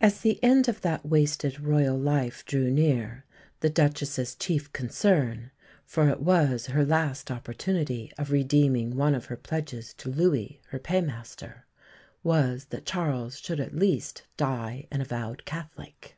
As 0.00 0.22
the 0.22 0.42
end 0.42 0.66
of 0.66 0.80
that 0.80 1.06
wasted 1.06 1.60
Royal 1.60 1.96
life 1.96 2.44
drew 2.46 2.68
near 2.68 3.24
the 3.60 3.70
Duchess's 3.70 4.34
chief 4.34 4.72
concern 4.72 5.52
for 5.84 6.08
it 6.08 6.20
was 6.20 6.66
her 6.66 6.84
last 6.84 7.30
opportunity 7.30 8.12
of 8.18 8.32
redeeming 8.32 8.96
one 8.96 9.14
of 9.14 9.26
her 9.26 9.36
pledges 9.36 9.94
to 9.98 10.10
Louis, 10.10 10.60
her 10.70 10.80
paymaster 10.80 11.64
was 12.24 12.64
that 12.70 12.86
Charles 12.86 13.38
should 13.38 13.60
at 13.60 13.72
least 13.72 14.24
die 14.36 14.88
an 14.90 15.00
avowed 15.00 15.44
Catholic. 15.44 16.16